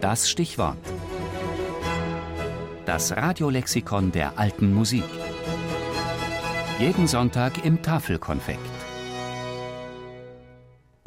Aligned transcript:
Das 0.00 0.28
Stichwort. 0.28 0.76
Das 2.84 3.16
Radiolexikon 3.16 4.12
der 4.12 4.38
alten 4.38 4.74
Musik. 4.74 5.04
Jeden 6.78 7.06
Sonntag 7.06 7.64
im 7.64 7.80
Tafelkonfekt. 7.80 8.60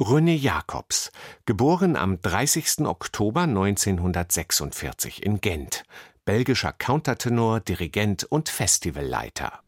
René 0.00 0.34
Jacobs, 0.34 1.12
geboren 1.46 1.94
am 1.94 2.20
30. 2.20 2.80
Oktober 2.86 3.42
1946 3.42 5.24
in 5.24 5.40
Gent, 5.40 5.84
belgischer 6.24 6.72
Countertenor, 6.72 7.60
Dirigent 7.60 8.24
und 8.24 8.48
Festivalleiter. 8.48 9.60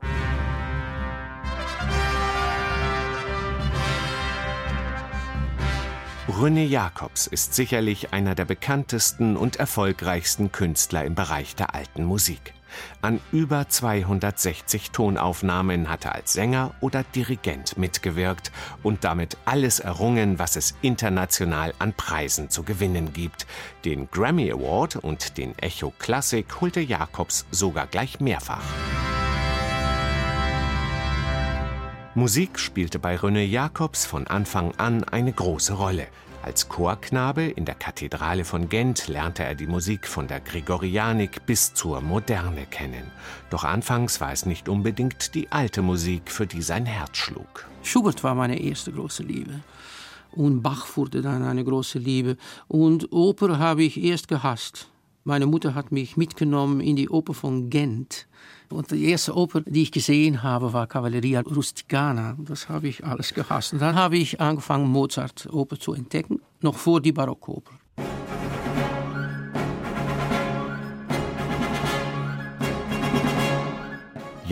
René 6.41 6.65
Jacobs 6.65 7.27
ist 7.27 7.55
sicherlich 7.55 8.15
einer 8.15 8.35
der 8.35 8.47
bekanntesten 8.47 9.37
und 9.37 9.57
erfolgreichsten 9.57 10.51
Künstler 10.51 11.05
im 11.05 11.15
Bereich 11.15 11.55
der 11.57 11.75
alten 11.75 12.05
Musik. 12.05 12.55
An 13.03 13.21
über 13.33 13.69
260 13.69 14.93
Tonaufnahmen 14.93 15.91
hat 15.91 16.07
er 16.07 16.15
als 16.15 16.33
Sänger 16.33 16.75
oder 16.81 17.05
Dirigent 17.15 17.77
mitgewirkt 17.77 18.51
und 18.83 19.05
damit 19.05 19.37
alles 19.45 19.79
errungen, 19.79 20.39
was 20.39 20.57
es 20.57 20.75
international 20.81 21.75
an 21.79 21.93
Preisen 21.93 22.49
zu 22.49 22.63
gewinnen 22.63 23.13
gibt. 23.13 23.47
Den 23.85 24.11
Grammy 24.11 24.51
Award 24.51 24.97
und 24.97 25.37
den 25.37 25.57
Echo 25.59 25.93
Classic 25.99 26.47
holte 26.63 26.81
Jacobs 26.81 27.45
sogar 27.51 27.87
gleich 27.87 28.21
mehrfach. 28.21 28.65
Musik 32.15 32.59
spielte 32.59 32.99
bei 32.99 33.17
René 33.17 33.43
Jacobs 33.43 34.05
von 34.05 34.27
Anfang 34.27 34.75
an 34.77 35.03
eine 35.05 35.33
große 35.33 35.73
Rolle. 35.73 36.09
Als 36.43 36.69
Chorknabe 36.69 37.45
in 37.45 37.65
der 37.65 37.75
Kathedrale 37.75 38.45
von 38.45 38.69
Gent 38.69 39.09
lernte 39.09 39.45
er 39.45 39.55
die 39.55 39.67
Musik 39.67 40.07
von 40.07 40.29
der 40.29 40.41
Gregorianik 40.41 41.47
bis 41.47 41.73
zur 41.73 42.03
Moderne 42.03 42.67
kennen. 42.67 43.11
Doch 43.49 43.65
anfangs 43.65 44.21
war 44.21 44.31
es 44.31 44.45
nicht 44.45 44.69
unbedingt 44.69 45.35
die 45.35 45.51
alte 45.51 45.81
Musik, 45.81 46.31
für 46.31 46.47
die 46.47 46.61
sein 46.61 46.85
Herz 46.85 47.17
schlug. 47.17 47.67
Schubert 47.83 48.23
war 48.23 48.35
meine 48.35 48.61
erste 48.61 48.93
große 48.93 49.23
Liebe. 49.23 49.61
Und 50.33 50.61
Bach 50.61 50.95
wurde 50.99 51.23
dann 51.23 51.43
eine 51.43 51.65
große 51.65 51.99
Liebe. 51.99 52.37
Und 52.69 53.11
Oper 53.11 53.59
habe 53.59 53.85
ich 53.85 54.03
erst 54.03 54.29
gehasst. 54.29 54.89
Meine 55.25 55.47
Mutter 55.47 55.75
hat 55.77 55.93
mich 55.93 56.17
mitgenommen 56.17 56.81
in 56.81 56.97
die 56.97 57.09
Oper 57.09 57.33
von 57.33 57.71
Gent. 57.71 58.27
Und 58.71 58.91
die 58.91 59.05
erste 59.05 59.37
Oper, 59.37 59.61
die 59.61 59.83
ich 59.83 59.93
gesehen 59.93 60.43
habe, 60.43 60.73
war 60.73 60.89
Cavalleria 60.89 61.43
Rusticana. 61.43 62.37
Das 62.41 62.69
habe 62.69 62.89
ich 62.89 63.05
alles 63.05 63.33
gehasst. 63.33 63.73
Und 63.73 63.81
dann 63.81 63.95
habe 63.95 64.17
ich 64.17 64.41
angefangen, 64.41 64.89
Mozart-Oper 64.89 65.79
zu 65.79 65.95
entdecken, 65.95 66.41
noch 66.61 66.77
vor 66.77 67.01
die 67.01 67.13
Barockoper. 67.13 67.73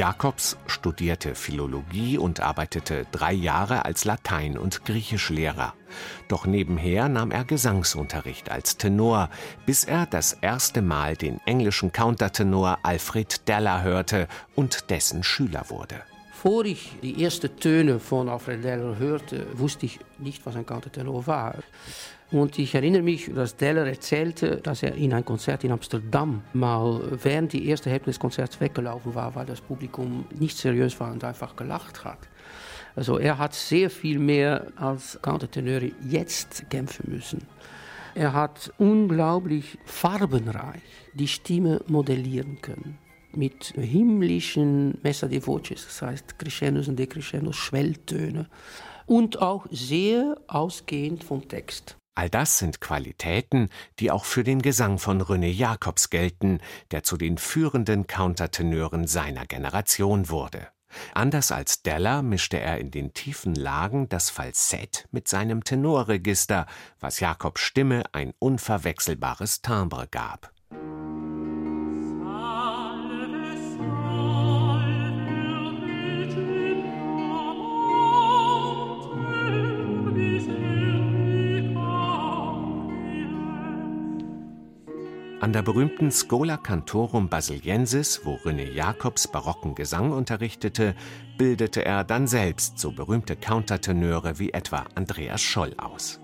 Jakobs 0.00 0.56
studierte 0.66 1.34
Philologie 1.34 2.16
und 2.16 2.40
arbeitete 2.40 3.04
drei 3.12 3.34
Jahre 3.34 3.84
als 3.84 4.06
Latein- 4.06 4.56
und 4.56 4.86
Griechischlehrer. 4.86 5.74
Doch 6.26 6.46
nebenher 6.46 7.10
nahm 7.10 7.30
er 7.30 7.44
Gesangsunterricht 7.44 8.50
als 8.50 8.78
Tenor, 8.78 9.28
bis 9.66 9.84
er 9.84 10.06
das 10.06 10.32
erste 10.32 10.80
Mal 10.80 11.18
den 11.18 11.38
englischen 11.44 11.92
Countertenor 11.92 12.78
Alfred 12.82 13.46
Deller 13.46 13.82
hörte 13.82 14.26
und 14.54 14.88
dessen 14.88 15.22
Schüler 15.22 15.66
wurde. 15.68 16.00
Bevor 16.42 16.64
ich 16.64 16.96
die 17.02 17.22
ersten 17.22 17.54
Töne 17.56 17.98
von 17.98 18.30
Alfred 18.30 18.64
Deller 18.64 18.98
hörte, 18.98 19.46
wusste 19.58 19.84
ich 19.84 20.00
nicht, 20.18 20.46
was 20.46 20.56
ein 20.56 20.64
Countertenor 20.64 21.26
war. 21.26 21.56
Und 22.30 22.58
ich 22.58 22.74
erinnere 22.74 23.02
mich, 23.02 23.30
dass 23.34 23.58
Deller 23.58 23.86
erzählte, 23.86 24.56
dass 24.56 24.82
er 24.82 24.94
in 24.94 25.12
ein 25.12 25.22
Konzert 25.22 25.64
in 25.64 25.72
Amsterdam 25.72 26.42
mal 26.54 27.02
während 27.22 27.52
die 27.52 27.68
erste 27.68 27.90
Hälfte 27.90 28.08
des 28.08 28.18
Konzerts 28.18 28.58
weggelaufen 28.58 29.14
war, 29.14 29.34
weil 29.34 29.44
das 29.44 29.60
Publikum 29.60 30.24
nicht 30.30 30.56
seriös 30.56 30.98
war 30.98 31.12
und 31.12 31.22
einfach 31.24 31.54
gelacht 31.56 32.06
hat. 32.06 32.20
Also 32.96 33.18
er 33.18 33.36
hat 33.36 33.52
sehr 33.52 33.90
viel 33.90 34.18
mehr 34.18 34.68
als 34.76 35.18
Countertenöre 35.20 35.92
jetzt 36.08 36.70
kämpfen 36.70 37.12
müssen. 37.12 37.42
Er 38.14 38.32
hat 38.32 38.72
unglaublich 38.78 39.76
farbenreich 39.84 40.80
die 41.12 41.28
Stimme 41.28 41.82
modellieren 41.86 42.62
können 42.62 43.09
mit 43.36 43.74
himmlischen 43.76 44.98
Messa 45.02 45.26
de 45.26 45.46
Voces, 45.46 45.84
das 45.86 46.02
heißt 46.02 46.38
Crescendos 46.38 46.88
und 46.88 46.96
Decrescendos, 46.96 47.56
Schwelltöne 47.56 48.46
und 49.06 49.40
auch 49.42 49.66
sehr 49.70 50.36
ausgehend 50.46 51.24
vom 51.24 51.48
Text. 51.48 51.96
All 52.14 52.28
das 52.28 52.58
sind 52.58 52.80
Qualitäten, 52.80 53.70
die 53.98 54.10
auch 54.10 54.24
für 54.24 54.44
den 54.44 54.62
Gesang 54.62 54.98
von 54.98 55.22
René 55.22 55.48
Jacobs 55.48 56.10
gelten, 56.10 56.60
der 56.90 57.02
zu 57.02 57.16
den 57.16 57.38
führenden 57.38 58.06
Countertenören 58.06 59.06
seiner 59.06 59.46
Generation 59.46 60.28
wurde. 60.28 60.68
Anders 61.14 61.52
als 61.52 61.82
Della 61.82 62.20
mischte 62.22 62.58
er 62.58 62.78
in 62.78 62.90
den 62.90 63.14
tiefen 63.14 63.54
Lagen 63.54 64.08
das 64.08 64.28
Falsett 64.28 65.08
mit 65.12 65.28
seinem 65.28 65.64
Tenorregister, 65.64 66.66
was 66.98 67.20
Jacobs 67.20 67.60
Stimme 67.60 68.02
ein 68.12 68.34
unverwechselbares 68.38 69.62
Timbre 69.62 70.08
gab. 70.10 70.52
An 85.40 85.54
der 85.54 85.62
berühmten 85.62 86.12
Schola 86.12 86.58
Cantorum 86.58 87.30
Basiliensis, 87.30 88.20
wo 88.24 88.34
René 88.44 88.70
Jacobs 88.72 89.26
barocken 89.26 89.74
Gesang 89.74 90.12
unterrichtete, 90.12 90.94
bildete 91.38 91.82
er 91.82 92.04
dann 92.04 92.26
selbst 92.26 92.78
so 92.78 92.92
berühmte 92.92 93.36
Countertenöre 93.36 94.38
wie 94.38 94.52
etwa 94.52 94.84
Andreas 94.96 95.40
Scholl 95.40 95.74
aus. 95.78 96.20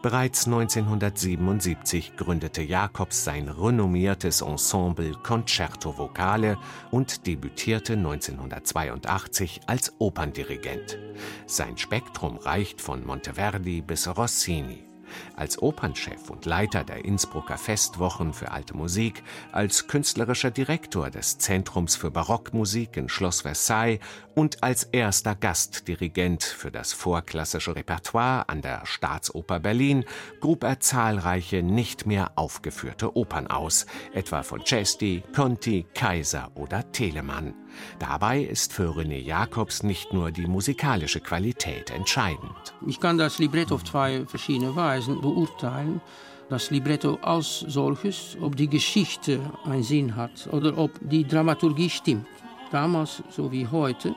Bereits 0.00 0.46
1977 0.46 2.16
gründete 2.16 2.62
Jacobs 2.62 3.24
sein 3.24 3.50
renommiertes 3.50 4.40
Ensemble 4.40 5.12
Concerto 5.22 5.98
Vocale 5.98 6.56
und 6.90 7.26
debütierte 7.26 7.92
1982 7.92 9.60
als 9.66 9.92
Operndirigent. 9.98 10.98
Sein 11.46 11.76
Spektrum 11.76 12.38
reicht 12.38 12.80
von 12.80 13.04
Monteverdi 13.04 13.82
bis 13.82 14.08
Rossini 14.08 14.93
als 15.36 15.60
Opernchef 15.60 16.30
und 16.30 16.46
Leiter 16.46 16.84
der 16.84 17.04
Innsbrucker 17.04 17.58
Festwochen 17.58 18.32
für 18.32 18.50
alte 18.50 18.76
Musik, 18.76 19.22
als 19.52 19.86
künstlerischer 19.86 20.50
Direktor 20.50 21.10
des 21.10 21.38
Zentrums 21.38 21.96
für 21.96 22.10
Barockmusik 22.10 22.96
in 22.96 23.08
Schloss 23.08 23.42
Versailles 23.42 24.00
und 24.34 24.62
als 24.62 24.84
erster 24.84 25.34
Gastdirigent 25.34 26.42
für 26.42 26.70
das 26.70 26.92
vorklassische 26.92 27.76
Repertoire 27.76 28.48
an 28.48 28.62
der 28.62 28.84
Staatsoper 28.84 29.60
Berlin 29.60 30.04
grub 30.40 30.64
er 30.64 30.80
zahlreiche 30.80 31.62
nicht 31.62 32.06
mehr 32.06 32.32
aufgeführte 32.36 33.16
Opern 33.16 33.46
aus, 33.46 33.86
etwa 34.12 34.42
von 34.42 34.64
Cesti, 34.64 35.22
Conti, 35.34 35.86
Kaiser 35.94 36.50
oder 36.54 36.90
Telemann. 36.92 37.54
Dabei 37.98 38.40
ist 38.40 38.72
für 38.72 38.90
René 38.90 39.20
Jacobs 39.20 39.82
nicht 39.82 40.12
nur 40.12 40.30
die 40.30 40.46
musikalische 40.46 41.20
Qualität 41.20 41.90
entscheidend. 41.90 42.74
Ich 42.86 43.00
kann 43.00 43.18
das 43.18 43.38
Libretto 43.38 43.74
auf 43.74 43.84
zwei 43.84 44.24
verschiedene 44.26 44.76
Weisen 44.76 44.93
beurteilen. 45.02 46.00
Das 46.48 46.70
Libretto 46.70 47.18
als 47.22 47.60
solches, 47.60 48.36
ob 48.40 48.56
die 48.56 48.68
Geschichte 48.68 49.40
einen 49.64 49.82
Sinn 49.82 50.14
hat 50.14 50.48
oder 50.52 50.76
ob 50.76 50.92
die 51.00 51.26
Dramaturgie 51.26 51.90
stimmt. 51.90 52.26
Damals 52.70 53.22
so 53.30 53.50
wie 53.50 53.66
heute. 53.66 54.14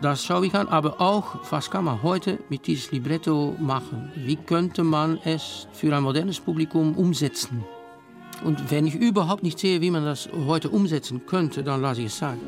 Das 0.00 0.24
schaue 0.24 0.46
ich 0.46 0.54
an, 0.54 0.66
aber 0.68 1.00
auch, 1.00 1.36
was 1.50 1.70
kann 1.70 1.84
man 1.84 2.02
heute 2.02 2.38
mit 2.48 2.66
diesem 2.66 2.94
Libretto 2.94 3.54
machen? 3.60 4.10
Wie 4.16 4.36
könnte 4.36 4.82
man 4.82 5.18
es 5.24 5.68
für 5.72 5.94
ein 5.94 6.02
modernes 6.02 6.40
Publikum 6.40 6.96
umsetzen? 6.96 7.64
Und 8.42 8.70
wenn 8.70 8.88
ich 8.88 8.94
überhaupt 8.94 9.44
nicht 9.44 9.60
sehe, 9.60 9.80
wie 9.80 9.90
man 9.92 10.04
das 10.04 10.28
heute 10.46 10.70
umsetzen 10.70 11.24
könnte, 11.26 11.62
dann 11.62 11.80
lasse 11.80 12.00
ich 12.00 12.08
es 12.08 12.18
sein. 12.18 12.40